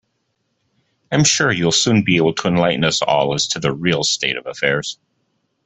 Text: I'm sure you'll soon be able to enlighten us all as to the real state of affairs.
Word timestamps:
I'm 1.11 1.23
sure 1.23 1.51
you'll 1.51 1.71
soon 1.71 2.01
be 2.03 2.17
able 2.17 2.33
to 2.33 2.47
enlighten 2.47 2.83
us 2.83 3.03
all 3.03 3.35
as 3.35 3.45
to 3.49 3.59
the 3.59 3.71
real 3.71 4.03
state 4.03 4.35
of 4.35 4.47
affairs. 4.47 4.97